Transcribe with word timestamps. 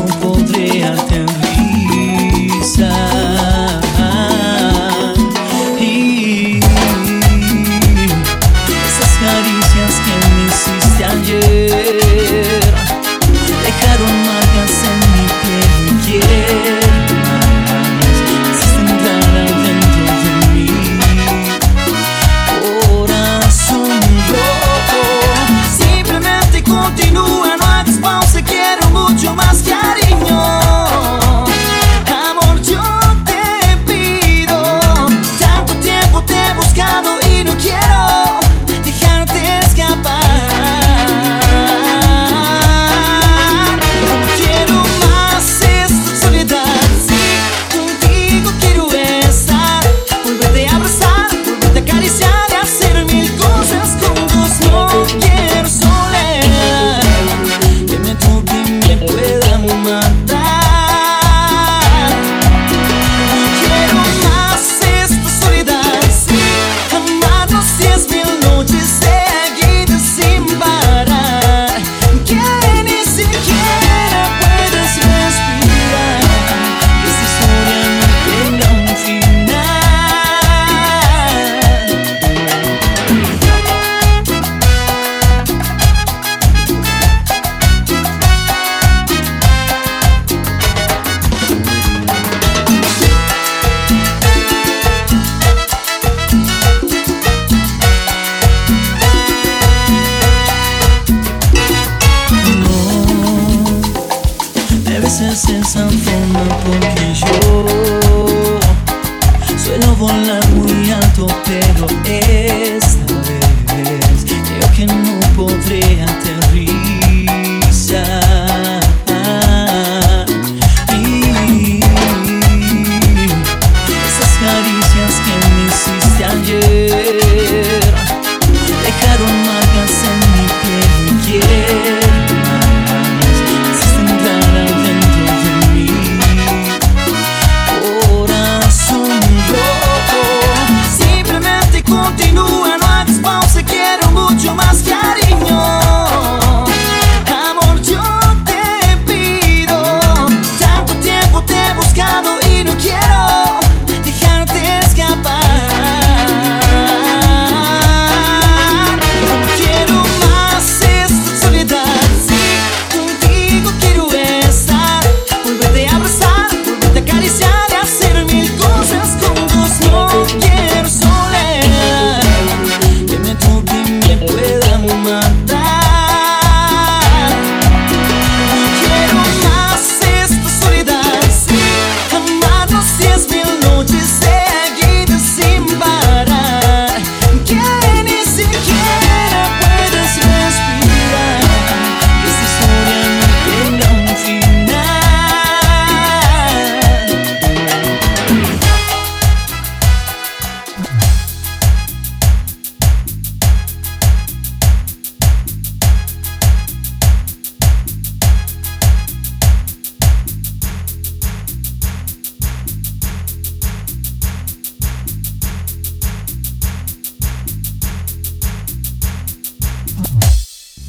Não 0.00 0.06
potrei 0.18 0.82
altro 0.82 1.26
visa 1.42 3.09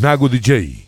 Nago 0.00 0.28
DJ. 0.28 0.87